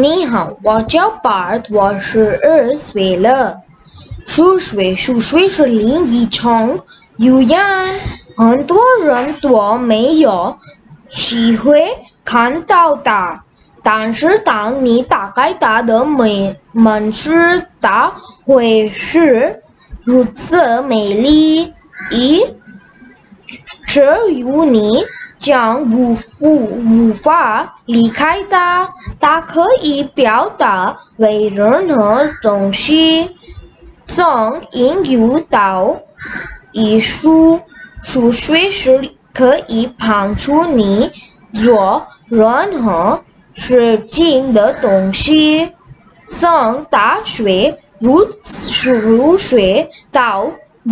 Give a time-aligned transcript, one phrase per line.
[0.00, 3.60] 你好，我叫 Bart，我十二岁了。
[4.26, 6.80] 数学，数学是另一种
[7.18, 7.60] 语言，
[8.34, 10.56] 很多人都没有
[11.10, 11.86] 机会
[12.24, 13.44] 看到它。
[13.82, 18.10] 但是当你打开它的门门时，它
[18.46, 19.62] 会是
[20.02, 21.74] 如此美丽。
[22.10, 22.42] 一，
[23.86, 24.00] 只
[24.38, 25.04] 有你
[25.40, 28.88] 将无无法离开它。
[29.18, 33.34] 它可以表达为任何东西，
[34.06, 35.98] 从音乐到
[36.70, 37.60] 艺术，
[38.02, 41.10] 数学是可以帮助你
[41.54, 43.20] 做任何
[43.54, 45.72] 事情的东西。
[46.28, 48.24] 从大学入
[48.84, 50.48] 入学到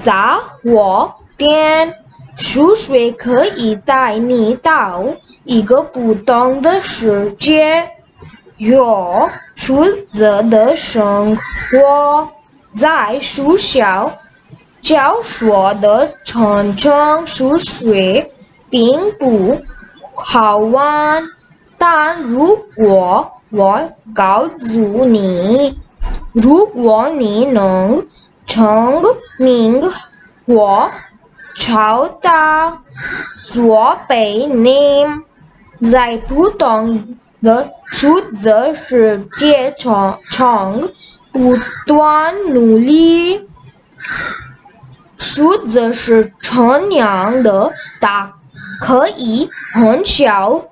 [0.00, 1.94] 杂货店，
[2.40, 5.04] 数学可以带你到
[5.44, 7.86] 一个不同的世界。
[8.56, 12.28] 有数字的生活，
[12.76, 14.12] 在学校
[14.82, 18.30] 教学的纯纯数学
[18.68, 19.58] 并不
[20.14, 21.22] 好玩，
[21.78, 23.80] 但如果我
[24.14, 25.78] 告诉你，
[26.32, 28.06] 如果你能
[28.46, 29.02] 证
[29.38, 29.82] 明
[30.44, 30.90] 我
[31.56, 32.82] 超大
[33.46, 35.06] 作弊你，
[35.90, 40.90] 在不同的数字世界中中
[41.32, 41.56] 不
[41.86, 43.48] 断努力。
[45.16, 48.32] 数字是这样的，它
[48.80, 50.62] 可以很小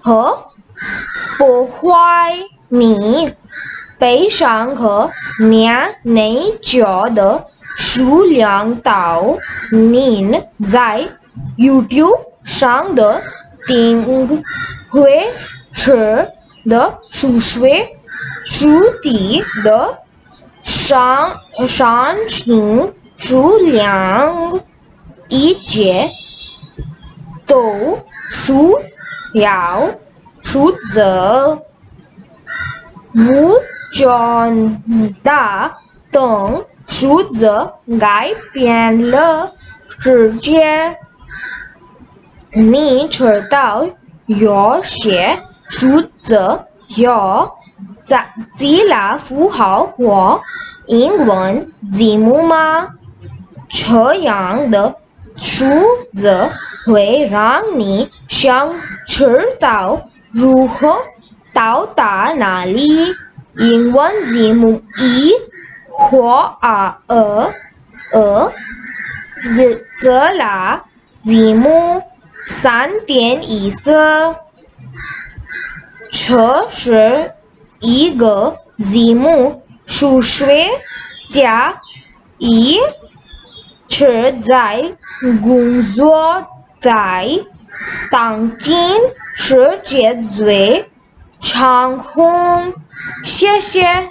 [0.00, 0.46] 和
[1.38, 2.34] 破坏
[2.68, 3.32] 你
[3.98, 9.36] 悲伤和念内疚的数量到
[9.70, 10.32] 您
[10.66, 11.08] 在
[11.56, 13.20] YouTube 上的
[13.66, 14.28] 订
[14.92, 15.32] 阅
[15.72, 16.28] 时
[16.68, 17.88] 的数学
[18.44, 18.68] 书
[19.02, 19.98] 籍的
[20.62, 24.60] 上上新数量
[25.28, 26.10] 以及
[27.46, 27.98] 都
[28.30, 28.52] 需
[29.34, 29.90] 要
[30.42, 31.62] 数字。
[33.14, 33.54] 五
[33.92, 35.70] 转大
[36.10, 37.50] 等数字
[37.98, 39.50] 改变了
[39.88, 40.94] 世界。
[42.52, 43.88] 你知道
[44.26, 45.38] 有些
[45.70, 46.60] 数字
[46.96, 47.50] 有
[48.02, 50.38] 在希腊符号或
[50.86, 52.90] 英文字母吗？
[53.70, 54.94] 这样的
[55.34, 55.64] 数
[56.12, 56.46] 字
[56.84, 58.70] 会让你想
[59.08, 60.94] 知道如何
[61.54, 63.14] 到达那里。
[63.58, 65.32] 英文字母 E
[66.08, 66.98] 或 R、
[68.12, 68.52] 而
[69.24, 70.82] 希腊
[71.14, 72.02] 字母
[72.46, 74.36] 三点意思。
[76.10, 77.32] 这是
[77.80, 80.68] 一个字母数学
[81.28, 81.74] 家
[82.38, 82.78] 一
[83.88, 84.92] 直在
[85.42, 86.46] 工作
[86.80, 87.28] 在
[88.10, 88.76] 当今
[89.36, 90.90] 世界最
[91.40, 92.72] 长红，
[93.24, 94.08] 谢谢。